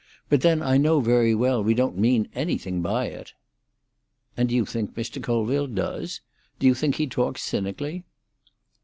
But 0.29 0.41
then 0.41 0.63
I 0.63 0.77
know 0.79 0.99
very 0.99 1.35
well 1.35 1.63
we 1.63 1.75
don't 1.75 1.95
mean 1.95 2.27
anything 2.33 2.81
by 2.81 3.05
it." 3.05 3.33
"And 4.35 4.49
do 4.49 4.55
you 4.55 4.65
think 4.65 4.95
Mr. 4.95 5.21
Colville 5.21 5.67
does? 5.67 6.21
Do 6.57 6.65
you 6.65 6.73
think 6.73 6.95
he 6.95 7.05
talks 7.05 7.43
cynically?" 7.43 8.05